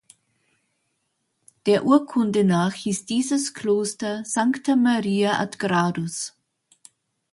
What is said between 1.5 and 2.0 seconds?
Der